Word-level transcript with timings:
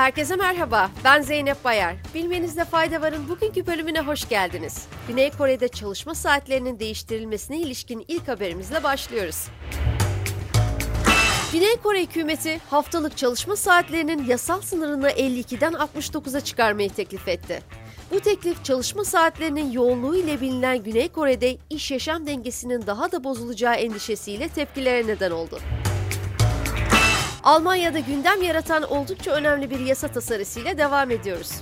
Herkese 0.00 0.36
merhaba, 0.36 0.90
ben 1.04 1.22
Zeynep 1.22 1.64
Bayar. 1.64 1.94
Bilmenizde 2.14 2.64
fayda 2.64 3.02
varın 3.02 3.28
bugünkü 3.28 3.66
bölümüne 3.66 4.00
hoş 4.00 4.28
geldiniz. 4.28 4.86
Güney 5.08 5.30
Kore'de 5.30 5.68
çalışma 5.68 6.14
saatlerinin 6.14 6.78
değiştirilmesine 6.78 7.58
ilişkin 7.58 8.04
ilk 8.08 8.28
haberimizle 8.28 8.82
başlıyoruz. 8.82 9.48
Güney 11.52 11.76
Kore 11.76 12.02
hükümeti 12.02 12.60
haftalık 12.70 13.16
çalışma 13.16 13.56
saatlerinin 13.56 14.24
yasal 14.24 14.60
sınırını 14.60 15.10
52'den 15.10 15.72
69'a 15.72 16.40
çıkarmayı 16.40 16.90
teklif 16.90 17.28
etti. 17.28 17.62
Bu 18.10 18.20
teklif 18.20 18.64
çalışma 18.64 19.04
saatlerinin 19.04 19.72
yoğunluğu 19.72 20.16
ile 20.16 20.40
bilinen 20.40 20.82
Güney 20.82 21.08
Kore'de 21.08 21.56
iş 21.70 21.90
yaşam 21.90 22.26
dengesinin 22.26 22.86
daha 22.86 23.12
da 23.12 23.24
bozulacağı 23.24 23.74
endişesiyle 23.74 24.48
tepkilere 24.48 25.06
neden 25.06 25.30
oldu. 25.30 25.60
Almanya'da 27.44 27.98
gündem 27.98 28.42
yaratan 28.42 28.82
oldukça 28.82 29.30
önemli 29.30 29.70
bir 29.70 29.80
yasa 29.80 30.08
tasarısıyla 30.08 30.78
devam 30.78 31.10
ediyoruz. 31.10 31.52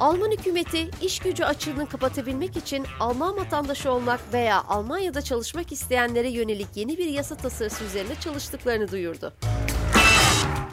Alman 0.00 0.30
hükümeti 0.30 0.90
iş 1.02 1.18
gücü 1.18 1.44
açığını 1.44 1.88
kapatabilmek 1.88 2.56
için 2.56 2.86
Alman 3.00 3.36
vatandaşı 3.36 3.90
olmak 3.90 4.20
veya 4.32 4.62
Almanya'da 4.62 5.22
çalışmak 5.22 5.72
isteyenlere 5.72 6.28
yönelik 6.28 6.68
yeni 6.74 6.98
bir 6.98 7.06
yasa 7.06 7.34
tasarısı 7.34 7.84
üzerinde 7.84 8.14
çalıştıklarını 8.20 8.90
duyurdu. 8.90 9.32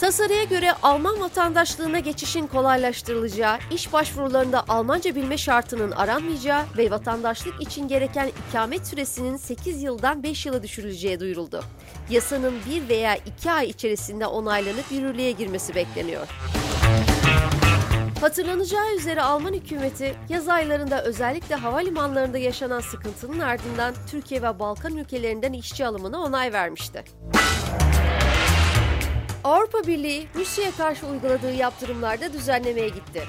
Tasarıya 0.00 0.44
göre 0.44 0.72
Alman 0.82 1.20
vatandaşlığına 1.20 1.98
geçişin 1.98 2.46
kolaylaştırılacağı, 2.46 3.58
iş 3.70 3.92
başvurularında 3.92 4.64
Almanca 4.68 5.14
bilme 5.14 5.38
şartının 5.38 5.90
aranmayacağı 5.90 6.62
ve 6.78 6.90
vatandaşlık 6.90 7.62
için 7.62 7.88
gereken 7.88 8.30
ikamet 8.48 8.86
süresinin 8.86 9.36
8 9.36 9.82
yıldan 9.82 10.22
5 10.22 10.46
yıla 10.46 10.62
düşürüleceği 10.62 11.20
duyuruldu. 11.20 11.64
Yasanın 12.10 12.54
1 12.70 12.88
veya 12.88 13.16
2 13.16 13.50
ay 13.50 13.70
içerisinde 13.70 14.26
onaylanıp 14.26 14.92
yürürlüğe 14.92 15.30
girmesi 15.30 15.74
bekleniyor. 15.74 16.26
Hatırlanacağı 18.20 18.94
üzere 18.96 19.22
Alman 19.22 19.52
hükümeti 19.52 20.14
yaz 20.28 20.48
aylarında 20.48 21.04
özellikle 21.04 21.54
havalimanlarında 21.54 22.38
yaşanan 22.38 22.80
sıkıntının 22.80 23.40
ardından 23.40 23.94
Türkiye 24.10 24.42
ve 24.42 24.58
Balkan 24.58 24.96
ülkelerinden 24.96 25.52
işçi 25.52 25.86
alımına 25.86 26.18
onay 26.20 26.52
vermişti. 26.52 27.04
Avrupa 29.44 29.86
Birliği 29.86 30.28
Rusya'ya 30.34 30.70
karşı 30.70 31.06
uyguladığı 31.06 31.52
yaptırımlarda 31.52 32.32
düzenlemeye 32.32 32.88
gitti. 32.88 33.22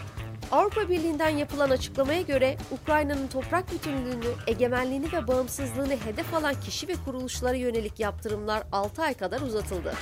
Avrupa 0.52 0.90
Birliği'nden 0.90 1.30
yapılan 1.30 1.70
açıklamaya 1.70 2.22
göre 2.22 2.58
Ukrayna'nın 2.72 3.28
toprak 3.28 3.72
bütünlüğünü, 3.72 4.34
egemenliğini 4.48 5.12
ve 5.14 5.28
bağımsızlığını 5.28 5.95
hedef 6.06 6.34
alan 6.34 6.56
kişi 6.62 6.88
ve 6.88 6.94
kuruluşlara 7.06 7.56
yönelik 7.56 8.00
yaptırımlar 8.00 8.64
6 8.72 9.02
ay 9.02 9.14
kadar 9.14 9.42
uzatıldı. 9.42 9.94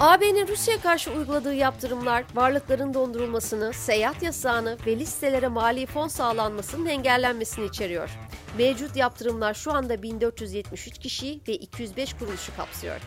AB'nin 0.00 0.48
Rusya 0.48 0.80
karşı 0.80 1.10
uyguladığı 1.10 1.54
yaptırımlar 1.54 2.24
varlıkların 2.34 2.94
dondurulmasını, 2.94 3.72
seyahat 3.72 4.22
yasağını 4.22 4.76
ve 4.86 4.98
listelere 4.98 5.48
mali 5.48 5.86
fon 5.86 6.08
sağlanmasının 6.08 6.86
engellenmesini 6.86 7.66
içeriyor. 7.66 8.10
Mevcut 8.58 8.96
yaptırımlar 8.96 9.54
şu 9.54 9.72
anda 9.72 10.02
1473 10.02 10.98
kişi 10.98 11.40
ve 11.48 11.52
205 11.52 12.14
kuruluşu 12.14 12.56
kapsıyor. 12.56 13.00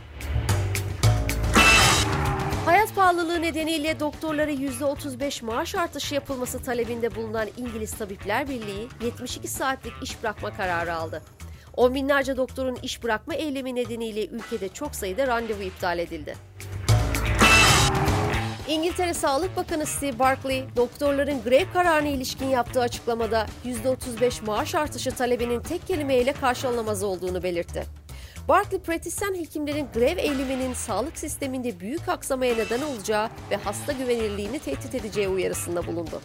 Pahalılığı 3.06 3.42
nedeniyle 3.42 4.00
doktorlara 4.00 4.52
%35 4.52 5.46
maaş 5.46 5.76
artışı 5.76 6.16
yapılması 6.16 6.64
talebinde 6.64 7.16
bulunan 7.16 7.48
İngiliz 7.58 7.92
Tabipler 7.94 8.50
Birliği 8.50 8.88
72 9.04 9.48
saatlik 9.48 9.94
iş 10.04 10.24
bırakma 10.24 10.58
kararı 10.58 10.96
aldı. 10.96 11.22
On 11.78 11.96
binlerce 11.96 12.38
doktorun 12.38 12.78
iş 12.84 13.04
bırakma 13.04 13.34
eylemi 13.34 13.76
nedeniyle 13.76 14.28
ülkede 14.28 14.70
çok 14.70 14.96
sayıda 14.96 15.28
randevu 15.28 15.62
iptal 15.62 16.00
edildi. 16.00 16.36
İngiltere 18.68 19.14
Sağlık 19.14 19.58
Bakanı 19.58 19.86
Steve 19.86 20.20
Barclay, 20.20 20.64
doktorların 20.76 21.44
grev 21.44 21.66
kararına 21.74 22.08
ilişkin 22.08 22.48
yaptığı 22.48 22.82
açıklamada 22.82 23.46
%35 23.66 24.46
maaş 24.46 24.76
artışı 24.76 25.12
talebinin 25.12 25.60
tek 25.60 25.88
kelimeyle 25.88 26.34
karşılanamaz 26.34 27.04
olduğunu 27.04 27.44
belirtti. 27.44 28.05
Barclay, 28.48 28.80
pratisyen 28.80 29.36
hekimlerin 29.36 29.88
grev 29.94 30.18
eyleminin 30.18 30.74
sağlık 30.74 31.18
sisteminde 31.18 31.80
büyük 31.80 32.10
aksamaya 32.10 32.56
neden 32.56 32.82
olacağı 32.82 33.30
ve 33.52 33.56
hasta 33.56 33.92
güvenilirliğini 33.92 34.60
tehdit 34.60 34.96
edeceği 34.96 35.28
uyarısında 35.28 35.88
bulundu. 35.88 36.22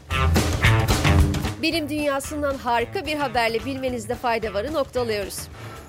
Bilim 1.62 1.88
dünyasından 1.88 2.54
harika 2.54 3.06
bir 3.06 3.16
haberle 3.16 3.64
bilmenizde 3.64 4.14
fayda 4.14 4.54
varı 4.54 4.72
noktalıyoruz. 4.72 5.38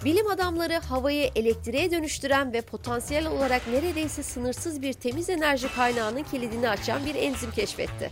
Bilim 0.05 0.27
adamları 0.27 0.77
havayı 0.77 1.29
elektriğe 1.35 1.91
dönüştüren 1.91 2.53
ve 2.53 2.61
potansiyel 2.61 3.27
olarak 3.27 3.61
neredeyse 3.67 4.23
sınırsız 4.23 4.81
bir 4.81 4.93
temiz 4.93 5.29
enerji 5.29 5.75
kaynağının 5.75 6.23
kilidini 6.23 6.69
açan 6.69 7.05
bir 7.05 7.15
enzim 7.15 7.51
keşfetti. 7.51 8.09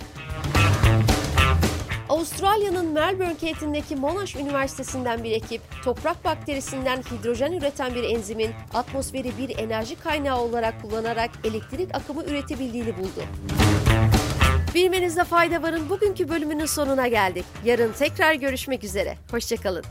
Melbourne 3.09 3.37
kentindeki 3.37 3.95
Monash 3.95 4.35
Üniversitesi'nden 4.35 5.23
bir 5.23 5.31
ekip, 5.31 5.61
toprak 5.83 6.25
bakterisinden 6.25 6.97
hidrojen 6.97 7.51
üreten 7.51 7.95
bir 7.95 8.03
enzimin 8.03 8.51
atmosferi 8.73 9.37
bir 9.37 9.57
enerji 9.57 9.95
kaynağı 9.95 10.41
olarak 10.41 10.81
kullanarak 10.81 11.29
elektrik 11.43 11.95
akımı 11.95 12.23
üretebildiğini 12.23 12.97
buldu. 12.97 13.23
Bilmenizde 14.75 15.23
fayda 15.23 15.63
varın 15.63 15.89
bugünkü 15.89 16.29
bölümünün 16.29 16.65
sonuna 16.65 17.07
geldik. 17.07 17.45
Yarın 17.65 17.91
tekrar 17.91 18.33
görüşmek 18.33 18.83
üzere. 18.83 19.17
Hoşçakalın. 19.31 19.83